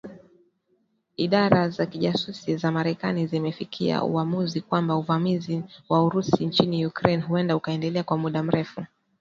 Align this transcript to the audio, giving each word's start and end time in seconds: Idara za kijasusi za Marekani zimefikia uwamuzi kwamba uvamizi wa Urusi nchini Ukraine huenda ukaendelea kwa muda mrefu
Idara 1.17 1.69
za 1.69 1.85
kijasusi 1.85 2.57
za 2.57 2.71
Marekani 2.71 3.27
zimefikia 3.27 4.03
uwamuzi 4.03 4.61
kwamba 4.61 4.95
uvamizi 4.95 5.63
wa 5.89 6.03
Urusi 6.05 6.45
nchini 6.45 6.85
Ukraine 6.85 7.21
huenda 7.23 7.55
ukaendelea 7.55 8.03
kwa 8.03 8.17
muda 8.17 8.43
mrefu 8.43 8.85